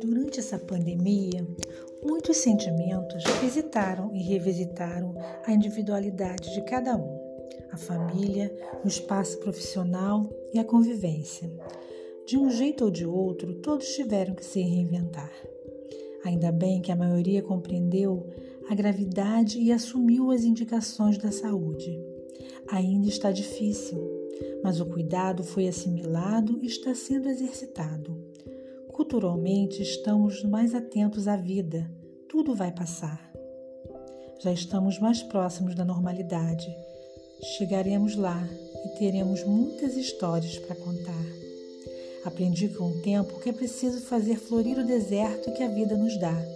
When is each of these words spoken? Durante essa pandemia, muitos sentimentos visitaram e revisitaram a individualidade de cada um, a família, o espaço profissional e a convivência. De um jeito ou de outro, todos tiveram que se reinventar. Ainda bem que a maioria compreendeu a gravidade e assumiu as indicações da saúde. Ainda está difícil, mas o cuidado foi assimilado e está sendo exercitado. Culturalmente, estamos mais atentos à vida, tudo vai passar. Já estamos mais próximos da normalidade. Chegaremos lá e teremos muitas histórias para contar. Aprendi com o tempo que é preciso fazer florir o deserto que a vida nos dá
Durante 0.00 0.40
essa 0.40 0.58
pandemia, 0.58 1.46
muitos 2.04 2.38
sentimentos 2.38 3.22
visitaram 3.40 4.14
e 4.14 4.22
revisitaram 4.22 5.14
a 5.44 5.52
individualidade 5.52 6.52
de 6.52 6.62
cada 6.62 6.96
um, 6.96 7.18
a 7.70 7.76
família, 7.76 8.54
o 8.84 8.88
espaço 8.88 9.38
profissional 9.38 10.28
e 10.52 10.58
a 10.58 10.64
convivência. 10.64 11.50
De 12.26 12.36
um 12.36 12.50
jeito 12.50 12.84
ou 12.84 12.90
de 12.90 13.06
outro, 13.06 13.54
todos 13.56 13.86
tiveram 13.94 14.34
que 14.34 14.44
se 14.44 14.60
reinventar. 14.60 15.32
Ainda 16.24 16.50
bem 16.50 16.80
que 16.80 16.90
a 16.90 16.96
maioria 16.96 17.42
compreendeu 17.42 18.26
a 18.68 18.74
gravidade 18.74 19.60
e 19.60 19.70
assumiu 19.70 20.30
as 20.30 20.42
indicações 20.42 21.18
da 21.18 21.30
saúde. 21.30 22.00
Ainda 22.68 23.08
está 23.08 23.30
difícil, 23.30 23.98
mas 24.62 24.80
o 24.80 24.86
cuidado 24.86 25.44
foi 25.44 25.68
assimilado 25.68 26.58
e 26.62 26.66
está 26.66 26.94
sendo 26.94 27.28
exercitado. 27.28 28.33
Culturalmente, 28.94 29.82
estamos 29.82 30.44
mais 30.44 30.72
atentos 30.72 31.26
à 31.26 31.36
vida, 31.36 31.90
tudo 32.28 32.54
vai 32.54 32.70
passar. 32.70 33.20
Já 34.40 34.52
estamos 34.52 35.00
mais 35.00 35.20
próximos 35.20 35.74
da 35.74 35.84
normalidade. 35.84 36.72
Chegaremos 37.58 38.14
lá 38.14 38.40
e 38.84 38.98
teremos 39.00 39.42
muitas 39.42 39.96
histórias 39.96 40.58
para 40.58 40.76
contar. 40.76 41.26
Aprendi 42.24 42.68
com 42.68 42.84
o 42.84 43.02
tempo 43.02 43.40
que 43.40 43.48
é 43.50 43.52
preciso 43.52 44.00
fazer 44.00 44.36
florir 44.36 44.78
o 44.78 44.86
deserto 44.86 45.52
que 45.52 45.64
a 45.64 45.68
vida 45.68 45.96
nos 45.96 46.16
dá 46.20 46.53